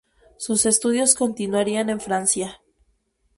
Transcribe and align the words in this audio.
Sus 0.37 0.65
estudios 0.65 1.13
continuarían 1.13 1.91
en 1.91 1.99
Francia. 2.01 2.63